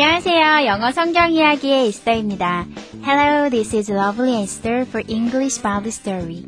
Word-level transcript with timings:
안녕하세요. 0.00 0.66
영어 0.66 0.92
성경 0.92 1.32
이야기의 1.32 1.88
에스더입니다. 1.88 2.68
Hello, 3.04 3.50
this 3.50 3.74
is 3.74 3.90
Lovely 3.90 4.44
Esther 4.44 4.82
for 4.82 5.04
English 5.08 5.60
Bible 5.60 5.88
Story. 5.88 6.44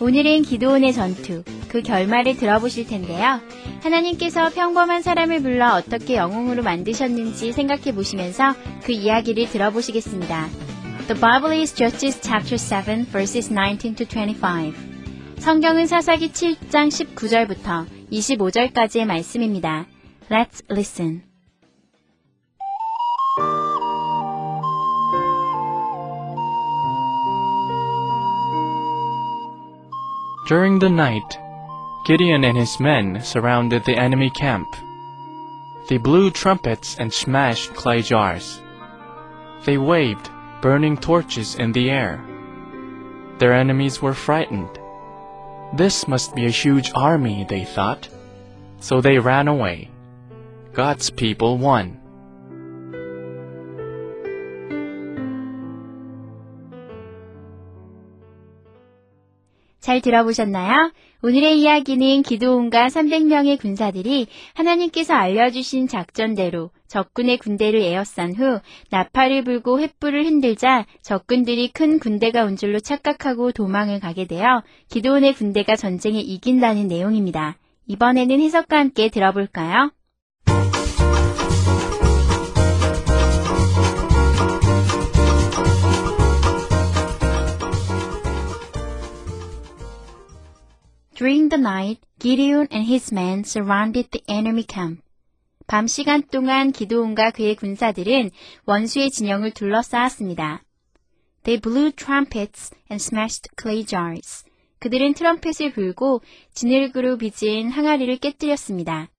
오늘은 0.00 0.42
기도원의 0.42 0.92
전투, 0.92 1.44
그 1.68 1.82
결말을 1.82 2.36
들어보실 2.36 2.88
텐데요. 2.88 3.40
하나님께서 3.84 4.50
평범한 4.50 5.02
사람을 5.02 5.40
불러 5.40 5.76
어떻게 5.76 6.16
영웅으로 6.16 6.64
만드셨는지 6.64 7.52
생각해 7.52 7.94
보시면서 7.94 8.56
그 8.82 8.90
이야기를 8.90 9.50
들어보시겠습니다. 9.50 10.48
The 11.06 11.20
Bible 11.20 11.60
is 11.60 11.72
Judges 11.72 12.20
chapter 12.20 12.58
7 12.58 13.06
verses 13.12 13.54
19 13.54 13.94
to 13.94 14.04
25. 14.04 14.74
성경은 15.38 15.86
사사기 15.86 16.32
7장 16.32 16.88
19절부터 17.14 17.86
25절까지의 18.10 19.04
말씀입니다. 19.04 19.86
Let's 20.28 20.64
listen. 20.68 21.29
During 30.46 30.78
the 30.78 30.88
night, 30.88 31.38
Gideon 32.06 32.44
and 32.44 32.56
his 32.56 32.80
men 32.80 33.20
surrounded 33.22 33.84
the 33.84 33.96
enemy 33.96 34.30
camp. 34.30 34.68
They 35.88 35.98
blew 35.98 36.30
trumpets 36.30 36.96
and 36.98 37.12
smashed 37.12 37.74
clay 37.74 38.02
jars. 38.02 38.60
They 39.64 39.76
waved 39.76 40.30
burning 40.62 40.96
torches 40.96 41.54
in 41.54 41.72
the 41.72 41.90
air. 41.90 42.24
Their 43.38 43.52
enemies 43.52 44.00
were 44.00 44.14
frightened. 44.14 44.78
This 45.74 46.08
must 46.08 46.34
be 46.34 46.46
a 46.46 46.50
huge 46.50 46.90
army, 46.94 47.44
they 47.48 47.64
thought. 47.64 48.08
So 48.80 49.00
they 49.00 49.18
ran 49.18 49.46
away. 49.46 49.90
God's 50.72 51.10
people 51.10 51.58
won. 51.58 51.99
잘 59.90 60.00
들어보셨나요? 60.00 60.92
오늘의 61.20 61.60
이야기는 61.60 62.22
기도원과 62.22 62.86
300명의 62.86 63.58
군사들이 63.58 64.28
하나님께서 64.54 65.14
알려주신 65.14 65.88
작전대로 65.88 66.70
적군의 66.86 67.38
군대를 67.38 67.82
에워싼 67.82 68.32
후 68.32 68.60
나팔을 68.90 69.42
불고 69.42 69.80
횃불을 69.80 70.26
흔들자 70.26 70.86
적군들이 71.02 71.72
큰 71.72 71.98
군대가 71.98 72.44
온 72.44 72.54
줄로 72.54 72.78
착각하고 72.78 73.50
도망을 73.50 73.98
가게 73.98 74.28
되어 74.28 74.62
기도원의 74.90 75.34
군대가 75.34 75.74
전쟁에 75.74 76.20
이긴다는 76.20 76.86
내용입니다. 76.86 77.56
이번에는 77.88 78.38
해석과 78.38 78.78
함께 78.78 79.08
들어볼까요? 79.08 79.90
During 91.20 91.50
the 91.50 91.60
night, 91.60 91.98
Gideon 92.18 92.66
and 92.70 92.90
his 92.90 93.12
men 93.12 93.44
surrounded 93.44 94.08
the 94.10 94.24
enemy 94.26 94.64
camp. 94.66 95.02
밤 95.66 95.86
시간 95.86 96.22
동안 96.22 96.72
기도온과 96.72 97.32
그의 97.32 97.56
군사들은 97.56 98.30
원수의 98.64 99.10
진영을 99.10 99.50
둘러싸았습니다. 99.50 100.62
They 101.42 101.60
blew 101.60 101.92
trumpets 101.92 102.74
and 102.90 103.04
smashed 103.04 103.50
clay 103.60 103.84
jars. 103.84 104.46
그들은 104.78 105.12
트럼펫을 105.12 105.74
불고 105.74 106.22
진흙으로 106.54 107.18
빚은 107.18 107.68
항아리를 107.68 108.16
깨뜨렸습니다. 108.16 109.10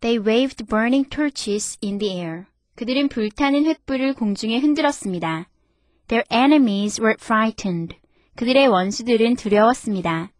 They 0.00 0.22
waved 0.22 0.66
burning 0.66 1.08
torches 1.08 1.78
in 1.82 1.96
the 1.96 2.14
air. 2.14 2.44
그들은 2.76 3.08
불타는 3.08 3.64
횃불을 3.64 4.16
공중에 4.16 4.58
흔들었습니다. 4.58 5.48
Their 6.08 6.26
enemies 6.30 7.00
were 7.00 7.16
frightened. 7.18 7.96
그들의 8.36 8.68
원수들은 8.68 9.36
두려웠습니다. 9.36 10.33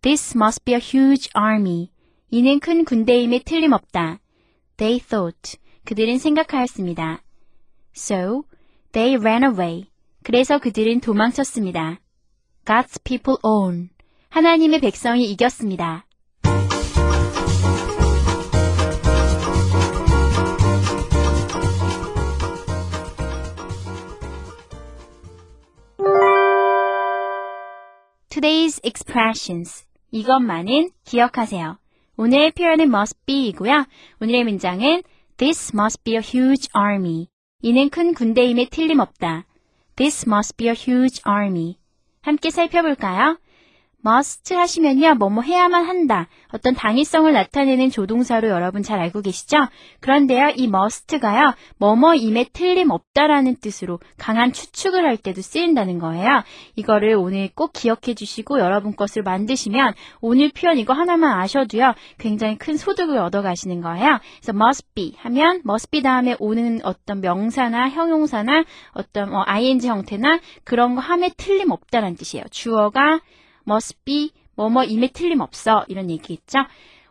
This 0.00 0.36
must 0.36 0.64
be 0.64 0.74
a 0.74 0.80
huge 0.80 1.28
army. 1.36 1.90
이는 2.30 2.60
큰 2.60 2.84
군대임에 2.84 3.40
틀림없다. 3.44 4.20
They 4.76 5.00
thought. 5.00 5.58
그들은 5.84 6.18
생각하였습니다. 6.18 7.22
So, 7.96 8.44
they 8.92 9.16
ran 9.16 9.42
away. 9.42 9.86
그래서 10.22 10.58
그들은 10.58 11.00
도망쳤습니다. 11.00 11.98
God's 12.64 13.02
people 13.02 13.38
won. 13.44 13.90
하나님의 14.28 14.80
백성이 14.80 15.28
이겼습니다. 15.32 16.06
Today's 28.30 28.78
expressions. 28.84 29.87
이것만은 30.10 30.90
기억하세요. 31.04 31.78
오늘의 32.16 32.52
표현은 32.52 32.86
must 32.86 33.16
be이고요. 33.26 33.84
오늘의 34.20 34.44
문장은 34.44 35.02
This 35.36 35.72
must 35.74 36.02
be 36.02 36.14
a 36.14 36.20
huge 36.20 36.68
army. 36.76 37.28
이는 37.62 37.88
큰 37.90 38.14
군대임에 38.14 38.68
틀림없다. 38.70 39.44
This 39.96 40.28
must 40.28 40.56
be 40.56 40.68
a 40.68 40.74
huge 40.74 41.20
army. 41.28 41.76
함께 42.22 42.50
살펴볼까요? 42.50 43.38
Must 44.08 44.54
하시면요, 44.54 45.16
뭐뭐 45.16 45.42
해야만 45.42 45.84
한다. 45.84 46.28
어떤 46.52 46.74
당위성을 46.74 47.30
나타내는 47.30 47.90
조동사로 47.90 48.48
여러분 48.48 48.82
잘 48.82 49.00
알고 49.00 49.20
계시죠? 49.20 49.58
그런데요, 50.00 50.52
이 50.56 50.64
must가요, 50.64 51.54
뭐뭐임에 51.76 52.46
틀림없다라는 52.52 53.56
뜻으로 53.56 54.00
강한 54.16 54.52
추측을 54.52 55.04
할 55.04 55.16
때도 55.16 55.42
쓰인다는 55.42 55.98
거예요. 55.98 56.42
이거를 56.76 57.14
오늘 57.14 57.50
꼭 57.54 57.72
기억해 57.72 58.14
주시고 58.14 58.60
여러분 58.60 58.96
것을 58.96 59.22
만드시면 59.22 59.94
오늘 60.20 60.50
표현 60.50 60.78
이거 60.78 60.94
하나만 60.94 61.38
아셔도요, 61.40 61.94
굉장히 62.18 62.56
큰 62.56 62.76
소득을 62.76 63.18
얻어 63.18 63.42
가시는 63.42 63.80
거예요. 63.82 64.18
그래서 64.40 64.52
must 64.54 64.86
be 64.94 65.14
하면 65.18 65.62
must 65.68 65.90
be 65.90 66.02
다음에 66.02 66.36
오는 66.38 66.80
어떤 66.84 67.20
명사나 67.20 67.90
형용사나 67.90 68.64
어떤 68.92 69.30
뭐 69.30 69.44
ing 69.46 69.86
형태나 69.86 70.40
그런 70.64 70.94
거 70.94 71.00
함에 71.00 71.30
틀림없다라는 71.36 72.16
뜻이에요. 72.16 72.44
주어가 72.50 73.20
must 73.68 73.96
be 74.04 74.30
뭐뭐임에 74.56 75.08
틀림없어 75.08 75.84
이런 75.88 76.10
얘기겠죠. 76.10 76.58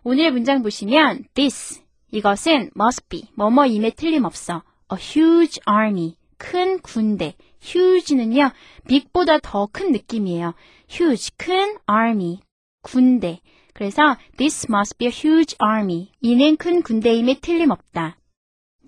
오늘 0.03 0.31
문장 0.31 0.63
보시면 0.63 1.25
this 1.33 1.81
이것은 2.11 2.71
must 2.75 3.07
be 3.09 3.27
뭐뭐임에 3.35 3.91
틀림없어 3.91 4.63
a 4.91 4.97
huge 4.99 5.59
army 5.69 6.15
큰 6.37 6.79
군대 6.79 7.35
huge는요 7.61 8.51
big보다 8.87 9.39
더 9.39 9.67
큰 9.71 9.91
느낌이에요. 9.91 10.53
huge 10.89 11.31
큰 11.37 11.77
army 11.87 12.39
군대 12.81 13.39
그래서 13.73 14.17
this 14.37 14.65
must 14.69 14.97
be 14.97 15.07
a 15.07 15.13
huge 15.13 15.55
army 15.61 16.09
이는 16.21 16.57
큰 16.57 16.81
군대임에 16.81 17.39
틀림없다. 17.41 18.17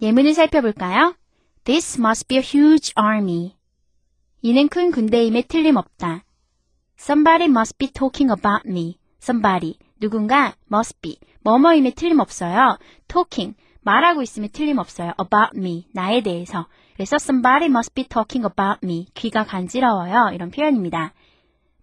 예문을 0.01 0.33
살펴볼까요? 0.33 1.15
This 1.65 1.99
must 1.99 2.27
be 2.27 2.37
a 2.37 2.43
huge 2.43 2.93
army 2.97 3.55
이는 4.41 4.67
큰 4.69 4.91
군대임에 4.91 5.43
틀림없다. 5.43 6.23
Somebody 6.99 7.45
must 7.45 7.77
be 7.77 7.87
talking 7.87 8.29
about 8.29 8.67
me. 8.67 8.97
Somebody. 9.21 9.79
누군가 10.01 10.53
must 10.69 10.99
be. 11.01 11.17
뭐뭐임에 11.43 11.91
틀림없어요. 11.91 12.77
talking. 13.07 13.55
말하고 13.81 14.21
있으면 14.21 14.49
틀림없어요. 14.49 15.13
about 15.17 15.57
me. 15.57 15.87
나에 15.93 16.21
대해서. 16.21 16.67
그래서 16.95 17.15
somebody 17.15 17.67
must 17.67 17.93
be 17.93 18.03
talking 18.03 18.45
about 18.45 18.85
me. 18.85 19.07
귀가 19.13 19.45
간지러워요. 19.45 20.31
이런 20.33 20.51
표현입니다. 20.51 21.13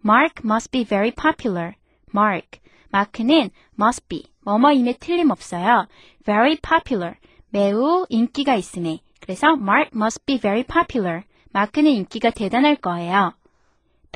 Mark 0.05 0.43
must 0.45 0.71
be 0.71 0.85
very 0.85 1.11
popular. 1.11 1.73
Mark. 2.15 2.61
마크는 2.91 3.49
must 3.81 4.07
be. 4.09 4.25
뭐뭐임에 4.45 4.99
틀림없어요. 4.99 5.89
very 6.27 6.59
popular. 6.61 7.17
매우 7.49 8.05
인기가 8.11 8.55
있음에. 8.55 9.01
그래서 9.21 9.47
Mark 9.55 9.93
must 9.95 10.27
be 10.27 10.39
very 10.39 10.63
popular. 10.63 11.23
마크는 11.53 11.91
인기가 11.91 12.29
대단할 12.29 12.77
거예요. 12.77 13.33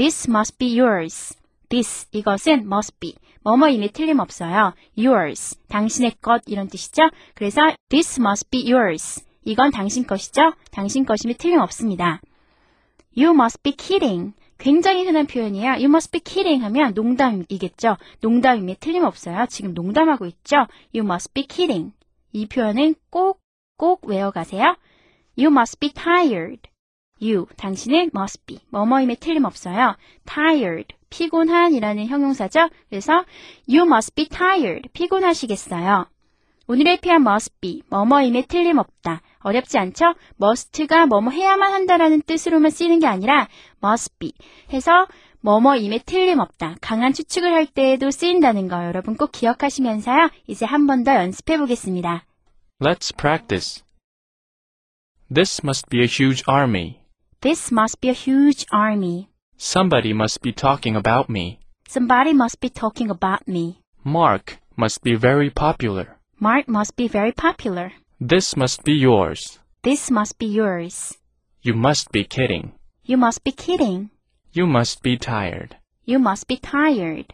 This 0.01 0.31
must 0.31 0.57
be 0.57 0.79
yours. 0.79 1.37
This 1.69 2.09
이것은 2.13 2.65
must 2.65 2.99
be 3.01 3.17
뭐뭐임에 3.43 3.89
틀림없어요. 3.89 4.73
yours, 4.97 5.59
당신의 5.69 6.13
것 6.23 6.41
이런 6.47 6.69
뜻이죠. 6.69 7.11
그래서 7.35 7.61
this 7.91 8.19
must 8.19 8.49
be 8.49 8.73
yours. 8.73 9.23
이건 9.45 9.71
당신 9.71 10.07
것이죠. 10.07 10.55
당신 10.71 11.05
것임에 11.05 11.35
틀림없습니다. 11.35 12.23
You 13.15 13.35
must 13.35 13.63
be 13.63 13.73
kidding. 13.77 14.33
굉장히 14.57 15.05
흔한 15.05 15.27
표현이에요. 15.27 15.73
You 15.73 15.89
must 15.89 16.11
be 16.11 16.21
kidding 16.21 16.65
하면 16.65 16.95
농담이겠죠. 16.95 17.99
농담임에 18.23 18.77
틀림없어요. 18.81 19.45
지금 19.51 19.75
농담하고 19.75 20.25
있죠. 20.25 20.67
You 20.95 21.05
must 21.05 21.35
be 21.35 21.47
kidding. 21.47 21.93
이 22.33 22.47
표현은 22.47 22.95
꼭, 23.11 23.43
꼭 23.77 24.07
외워가세요. 24.07 24.79
You 25.37 25.51
must 25.51 25.79
be 25.79 25.93
tired. 25.93 26.70
You, 27.23 27.47
당신은 27.57 28.11
must 28.17 28.45
be. 28.47 28.61
뭐뭐임에 28.71 29.17
틀림없어요. 29.17 29.97
tired, 30.27 30.95
피곤한이라는 31.11 32.07
형용사죠. 32.07 32.69
그래서 32.89 33.25
you 33.69 33.83
must 33.87 34.15
be 34.15 34.27
tired. 34.29 34.89
피곤하시겠어요. 34.93 36.07
오늘의 36.67 36.99
표현 37.01 37.23
must 37.23 37.53
be, 37.61 37.83
뭐뭐임에 37.91 38.43
틀림없다. 38.47 39.23
어렵지 39.41 39.77
않죠? 39.79 40.15
must가 40.41 41.07
뭐뭐 41.07 41.31
해야만 41.31 41.73
한다라는 41.73 42.23
뜻으로만 42.23 42.71
쓰이는 42.71 43.01
게 43.01 43.07
아니라 43.07 43.49
must 43.83 44.15
be 44.19 44.33
해서 44.73 45.07
뭐뭐임에 45.41 46.01
틀림없다. 46.07 46.77
강한 46.81 47.13
추측을 47.13 47.53
할 47.53 47.67
때에도 47.67 48.11
쓰인다는 48.11 48.69
거 48.69 48.85
여러분 48.85 49.17
꼭 49.17 49.33
기억하시면서요. 49.33 50.31
이제 50.47 50.65
한 50.65 50.87
번 50.87 51.03
더 51.03 51.15
연습해 51.17 51.59
보겠습니다. 51.59 52.25
Let's 52.81 53.15
practice. 53.17 53.83
This 55.33 55.61
must 55.65 55.89
be 55.91 56.01
a 56.03 56.07
huge 56.07 56.45
army. 56.49 57.00
This 57.43 57.73
must 57.73 58.03
be 58.03 58.11
a 58.11 58.13
huge 58.13 58.67
army. 58.71 59.31
Somebody 59.57 60.13
must 60.13 60.43
be 60.43 60.53
talking 60.53 60.95
about 60.95 61.31
me. 61.31 61.59
Somebody 61.89 62.35
must 62.35 62.61
be 62.61 62.69
talking 62.69 63.09
about 63.09 63.49
me. 63.49 63.81
Mark 64.05 64.59
must 64.77 65.03
be 65.03 65.15
very 65.15 65.49
popular. 65.49 66.19
Mark 66.39 66.69
must 66.69 66.97
be 66.97 67.09
very 67.09 67.33
popular. 67.33 67.93
This 68.21 68.57
must 68.57 68.85
be 68.85 68.93
yours. 68.93 69.59
This 69.83 70.11
must 70.11 70.39
be 70.39 70.45
yours. 70.45 71.17
You 71.63 71.73
must 71.73 72.13
be 72.13 72.25
kidding. 72.25 72.73
You 73.05 73.17
must 73.17 73.43
be 73.43 73.53
kidding. 73.53 74.11
You 74.53 74.67
must 74.67 75.03
be 75.03 75.17
tired. 75.17 75.77
You 76.05 76.19
must 76.19 76.47
be 76.47 76.59
tired. 76.59 77.33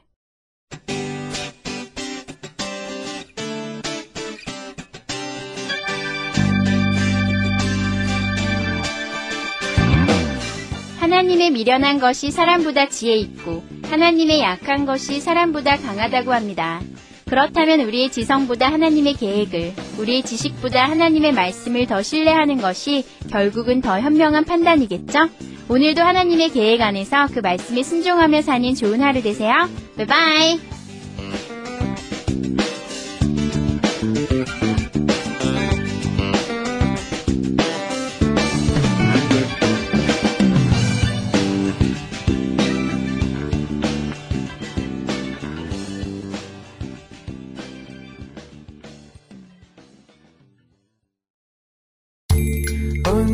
하나님의 11.06 11.53
미련한 11.53 12.00
것이 12.00 12.32
사람보다 12.32 12.88
지혜 12.88 13.14
있고 13.14 13.62
하나님의 13.85 14.41
약한 14.41 14.87
것이 14.87 15.20
사람보다 15.20 15.76
강하다고 15.76 16.32
합니다. 16.32 16.81
그렇다면 17.26 17.82
우리의 17.82 18.11
지성보다 18.11 18.73
하나님의 18.73 19.14
계획을, 19.14 19.73
우리의 20.00 20.25
지식보다 20.25 20.91
하나님의 20.91 21.31
말씀을 21.31 21.87
더 21.87 22.03
신뢰하는 22.03 22.61
것이 22.61 23.05
결국은 23.31 23.81
더 23.82 24.00
현명한 24.00 24.47
판단이겠죠? 24.47 25.29
오늘도 25.69 26.03
하나님의 26.03 26.50
계획 26.50 26.81
안에서 26.81 27.29
그 27.32 27.38
말씀에 27.38 27.85
순종하며 27.85 28.43
사는 28.43 28.75
좋은 28.75 29.00
하루 29.00 29.23
되세요. 29.23 29.69
바이바이! 29.97 30.75